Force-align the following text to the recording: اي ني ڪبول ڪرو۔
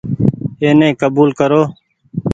اي 0.61 0.69
ني 0.79 0.87
ڪبول 1.01 1.29
ڪرو۔ 1.39 1.61